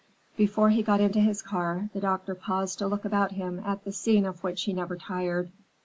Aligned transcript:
Before 0.35 0.71
he 0.71 0.81
got 0.81 0.99
into 0.99 1.19
his 1.19 1.43
car, 1.43 1.91
the 1.93 1.99
doctor 2.01 2.33
paused 2.33 2.79
to 2.79 2.87
look 2.87 3.05
about 3.05 3.33
him 3.33 3.59
at 3.63 3.83
the 3.83 3.91
scene 3.91 4.25
of 4.25 4.43
which 4.43 4.63
he 4.63 4.73
never 4.73 4.95
tired. 4.97 5.51